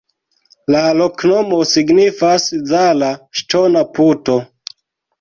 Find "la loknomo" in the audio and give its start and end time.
0.75-1.59